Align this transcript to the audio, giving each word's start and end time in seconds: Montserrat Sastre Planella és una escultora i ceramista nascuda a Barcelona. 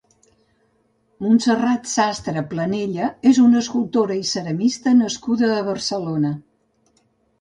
Montserrat 1.25 1.91
Sastre 1.91 2.43
Planella 2.53 3.09
és 3.33 3.43
una 3.43 3.61
escultora 3.67 4.19
i 4.23 4.25
ceramista 4.33 4.95
nascuda 5.03 5.53
a 5.59 5.63
Barcelona. 5.73 6.33